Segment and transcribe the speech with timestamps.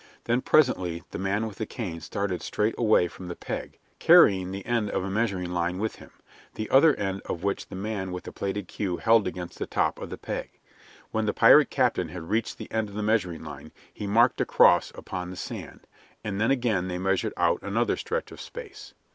[0.23, 4.65] Then presently the man with the cane started straight away from the peg, carrying the
[4.65, 6.09] end of a measuring line with him,
[6.55, 9.99] the other end of which the man with the plaited queue held against the top
[9.99, 10.57] of the peg.
[11.11, 14.45] When the pirate captain had reached the end of the measuring line he marked a
[14.45, 15.85] cross upon the sand,
[16.23, 18.95] and then again they measured out another stretch of space.